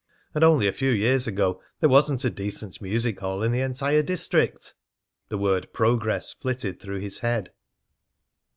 [0.33, 4.01] And only a few years ago there wasn't a decent music hall in the entire
[4.01, 4.73] district!"
[5.29, 7.51] The word "progress" flitted through his head.